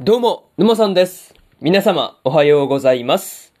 [0.00, 1.36] どうも、沼さんです。
[1.60, 3.52] 皆様、おはようございます。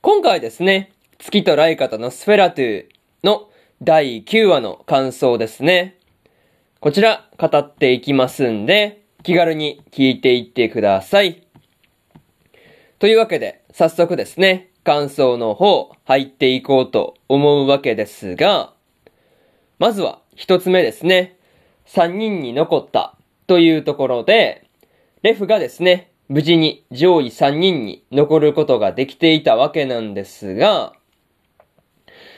[0.00, 2.86] 今回ですね、月とライカとのスフェラトゥ
[3.22, 3.48] の
[3.80, 6.00] 第9話の感想ですね。
[6.80, 11.46] こちら、語っていきますんで、気軽に聞いていってください。
[12.98, 18.72] というわけで、早速ですね、感想の方、入っていこうと思うわけですが、
[19.78, 21.36] まずは、一つ目ですね、
[21.86, 23.14] 3人に残った
[23.46, 24.65] というところで、
[25.22, 30.92] レフがですね、無事に上位3人に残ることができていたわけなんですが、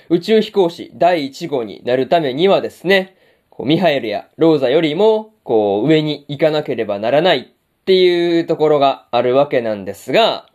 [0.08, 3.16] 宇宙飛行士第1号になるためにはですね、
[3.50, 10.46] こうミハエルやローザよりも、こう、上に行かなければならないっていうところがあるわけなんですが、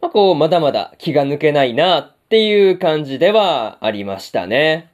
[0.00, 4.88] まあ、こう、まだまだ気が抜けないなっていう感じではありましたね。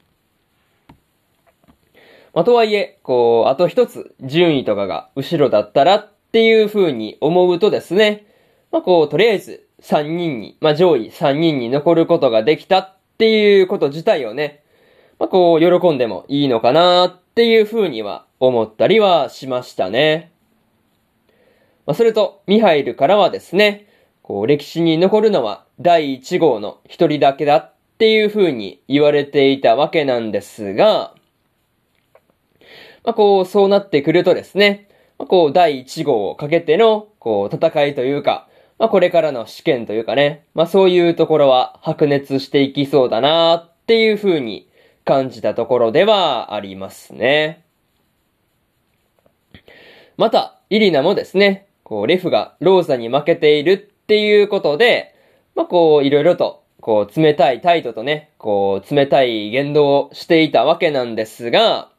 [2.35, 8.25] まあ、とはいえ、こう、あと一つ順位とかが後ろだったらっていう風に思うとですね、
[8.71, 14.63] まあ、こう、とりあえず3人に、まあ、上位3人に残ることができたっていうこと自体をね、
[15.19, 20.33] まあ、こう、喜んでもいいのかなっていう風には思ったりはしましたね。
[21.85, 23.87] まあ、それと、ミハイルからはですね、
[24.23, 31.15] こう、歴史に残るのは第1号の一人だけだっていう風に言われていたわけなんですが、
[33.05, 44.69] まあ、こう、そうなってくるとですね、まあ、こう、第1号をかけての、こう、戦いというか、まあ、これからの試験というかね、まあ、そういうところは白熱していきそうだなっていう風に
[45.05, 47.65] 感じたところではありますね。
[50.17, 55.15] また、イリナもですね、こう、レフがローザに負けているっていうことで、
[55.55, 61.92] まあ、こう、いろいろと、こう、冷たい態度とね、こう、冷たい言動をしていたわけなんですが、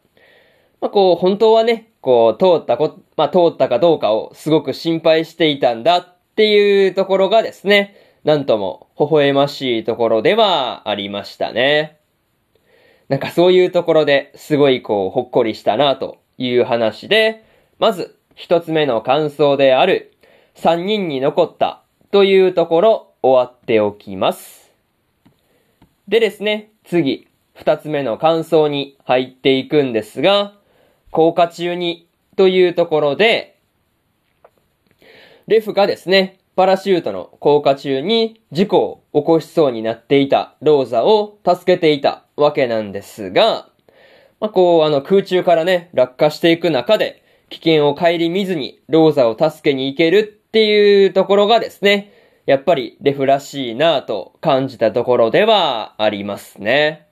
[0.84, 12.00] まあ、こう、本当はね、こう、通ったこ、まあ、通ったかどうかをすごく心配していたんだっていうところがですね、なんとも微笑ましいところではありましたね。
[13.07, 17.46] なんかそういうところですごいこう、ほっこりしたなという話で、
[17.80, 20.12] まず、一つ目の感想である、
[20.53, 21.81] 三人に残った
[22.12, 24.74] というところ、終わっておきます。
[26.09, 30.56] でですね、次、二つ目の感想に入っていくんですが、
[31.13, 33.59] 降下中にというところで、
[35.47, 43.69] レフがですね、パラシュートの降下中に事故を起こしそうになっていたローザを助けていたわけなんですが、
[44.40, 52.12] まあ、こう、あの空中からね、落下していく中で、危険を顧みずにローザを助けに行けるっていうところがですね、
[52.47, 57.07] やっぱりレフらしいなぁと感じたところではありますね。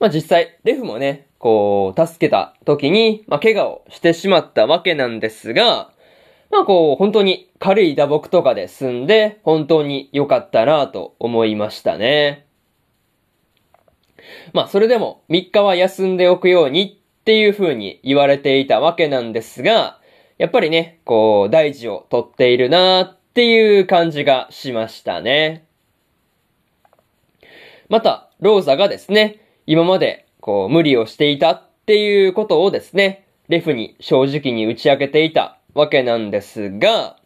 [0.00, 5.90] まあ、実際、レフもね、こう、助けた時に、まあ、怪我をしてしまったわけなんですが、
[6.50, 12.46] まあ、こう、本当に軽い打撲とかで済んで、本当に良かったなと思いましたね。
[14.52, 20.00] まあ、それでも3日は休んでおくようにっていう風に言われていたわけなんですが、
[20.38, 25.66] やっぱりね、こう、大事をとっているなっていう感じがしましたね。
[27.88, 37.18] また、ローザがですね、今まで、こう、無理をしていたっていうことをですね、レフに正直に打ち明けていたわけなんですが、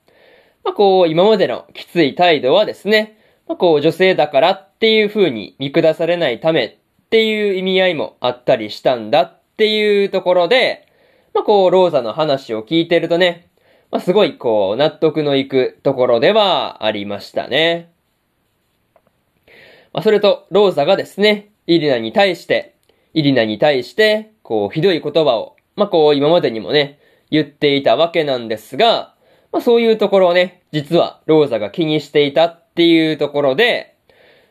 [0.64, 3.16] まあ、こう、今までのきつい態度はですね、
[3.46, 6.76] まあ、こう、女性だからっていう風に見下されないためっ
[7.10, 10.88] ていう意味合いもあったりしたんだっていうところで、
[11.32, 13.50] まあ、こう、ローザの話を聞いてるとね、
[13.92, 17.92] まあ、すごいこう、納得のいくところではありましたね。
[19.92, 22.71] まあ、それと、ローザがですね、イリナに対して、
[23.14, 26.98] イリナに対して、こう、ひどい言葉を、まあ、こう、今までにもね、
[27.30, 29.14] 言っていたわけなんですが、
[29.52, 33.96] まあ、そういうところをね、実はローザが気にしていたっていうところで、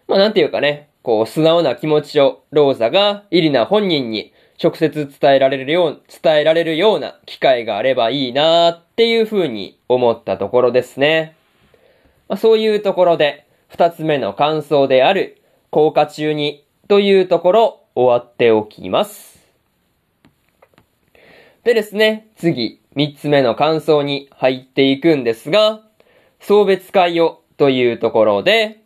[0.08, 4.34] まあ、なんていうかね、こう、素直な気持ちをローザがイリナ本人に
[4.64, 11.36] 直接伝えられるよう、伝えられるような機会があればいいなーっていう風に思ったところですね。
[12.30, 15.42] まあ、そういうところで、二つ目の感想である、
[15.72, 19.40] 効果中にというところ終わっておきます。
[21.64, 25.82] でですね、次、三つ目の感想に入っていくんですが、
[26.40, 28.82] 送別会をというところで、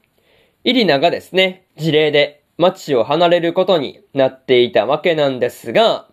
[0.63, 6.08] イリナがですね、事例で街を離れることになっていたわけなんですが、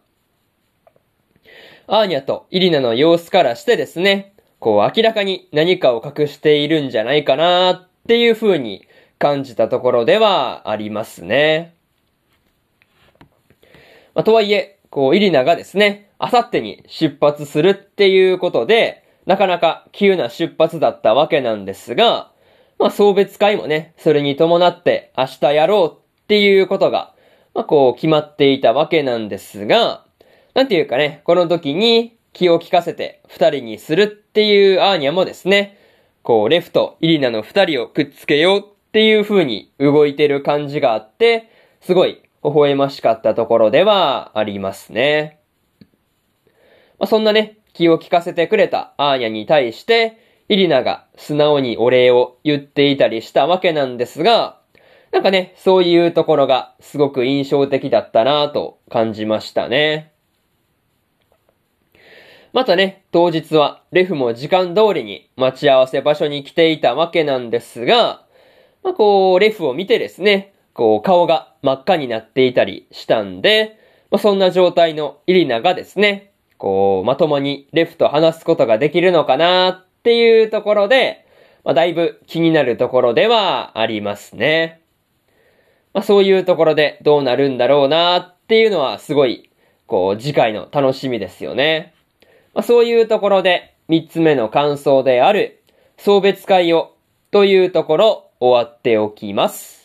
[1.86, 8.86] アーニャとイリナの様子からしてですね、こう明らかに何かを隠しているんじゃないかなっていう風に
[9.18, 11.74] 感じたところではありますね。
[14.14, 22.30] まあ、とはいえ、こう、イリナがですね、あさってに出発するっていうことで、なかなか急な出発だったわけなんですが、
[22.78, 27.14] まあ送別会もね、それに伴って明日やろうっていうことが、
[27.54, 30.04] まあこう決まっていたわけなんですが、
[30.54, 35.78] なんていうかね、この時に気を利かせて二人にするっていうアーニャもですね、
[36.22, 38.62] こうレフとイリナの二人をくっつけようっ
[38.92, 41.48] ていう風に動いてる感じがあって、
[41.80, 45.40] すごい微笑ましかったところではありますね。
[46.98, 50.18] まあ、そんなね、気を利かせてくれたアーニャに対して、
[50.48, 54.60] イリナが素直にお礼を言っていたりしたわけなんですが、
[55.12, 60.12] なんかね、そういうところがすごく印象的だったなぁと感じましたね。
[62.52, 68.26] またね、当日はレフも時間通りに待ち合わせ場所に来ていたわけなんですが、
[68.82, 73.78] まあ、こう、レフを見てですね、こう、顔が真っ赤になっていたりしたんで、
[74.10, 81.26] まあ、そんな状態のイリナがですね、こう、まともにレフと話すことができるのかなっていうところで、
[81.64, 84.80] まあ、だいぶ気になるところではありますね。
[85.92, 89.50] まあ、そういうところでどうなるんだろうなっていうのはすごい、
[89.86, 91.94] こう、次回の楽しみですよね。
[92.54, 95.62] まあ、そういうところで、三つ目の感想である、
[95.98, 96.94] 送別会を、
[97.30, 99.81] というところ、終わっておきます。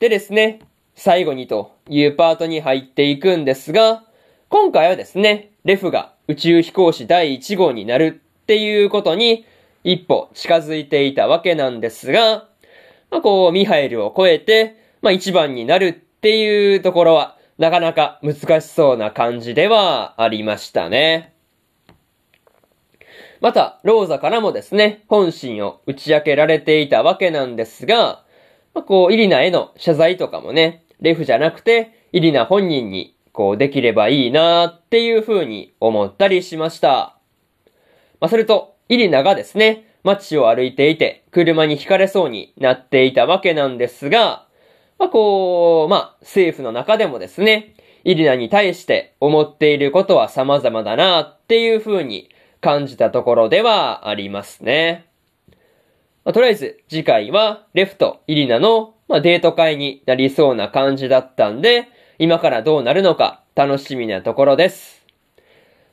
[0.00, 0.60] でですね、
[0.96, 4.04] 最後にというパートに入っていくんですが、
[4.48, 9.46] 今回はですね、レフが宇宙飛行士第1号になるっていうことに
[9.84, 12.48] 一歩近づいていたわけなんですが、
[13.10, 21.34] まあ、こう、ミハエルを超えて、まあ、一番になるっていうところは、なかなか難しそうな感じではありましたね。
[23.40, 28.23] また、ローザからもですね、本心を打ち明けられていたわけなんですが、
[28.74, 37.16] まあ、こう、イリナへの謝罪とかもね、レフじゃなくて、イリナ本人に、こう、できればいいなっていう風に思ったりしました。
[38.20, 44.46] まあ、それと、イリナがですね、街を歩いていて、車に惹かれそうになっていたわけなんですが、
[44.98, 47.74] まあ、こう、まあ、政府の中でもですね、
[48.04, 52.28] イリナに対して思っていることは様々だなっていう風に
[52.60, 55.06] 感じたところではありますね。
[56.24, 61.88] まあ、とりあえず次回はレフとイリナの、まあ、デート会になりそうな感じだったんで、
[62.18, 65.04] 今からどうなるのか楽しみなところです。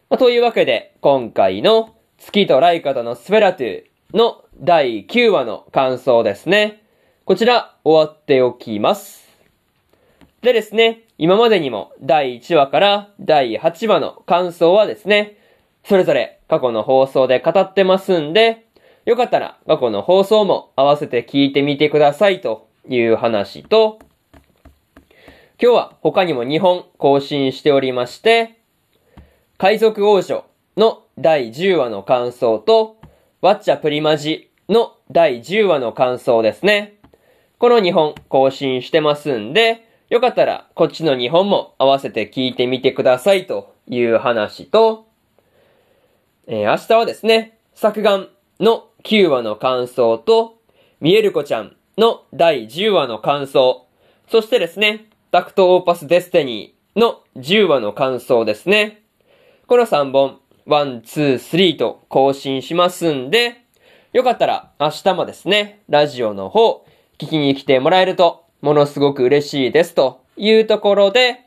[0.09, 6.81] まあ、というわけで今回の月とライカとのスフェラトゥーの第9話の感想ですね。
[7.25, 9.29] こちら終わっておきます。
[10.41, 15.37] でですね、今までにも第1話から第8話の感想はですね、
[15.83, 18.65] それぞれ過去の放送で語ってますんで、
[19.05, 23.99] よかったら過去の放送も合わせて聞いてみてくださいという話と、
[25.61, 28.59] 今日は他にも2本更新しておりまして、
[29.57, 30.45] 海賊王女
[30.77, 32.97] の第10話の感想と、
[33.41, 36.95] ワッチャプリマジの第10話の感想ですね。
[37.57, 45.07] この2本更新してますんで、よかったらこっちの2本も合わせて聞いてみてくださいという話と、
[46.47, 50.57] えー、明日はですね、作眼の9話の感想と、
[50.99, 53.87] ミエルコちゃんの第10話の感想、
[54.29, 59.01] そしてですね、タクトオーパスデスティニーの10話の感想ですね。
[59.67, 63.61] この3本、1、2、3と更新しますんで、
[64.13, 66.85] よかったら明日もですね、ラジオの方、
[67.17, 71.39] 聞きに来てもらえると、ものすごく嬉しいですというところで、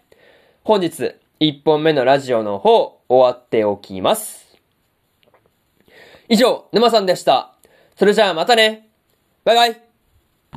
[0.63, 4.44] 本日1本目のラジオの方、終わっておきます。
[6.29, 7.55] 以上、沼さんでした。
[7.97, 8.89] それじゃあまたね。
[9.45, 9.84] バイバイ。